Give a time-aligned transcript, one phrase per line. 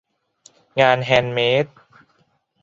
[0.79, 1.65] งานแฮนด์เมด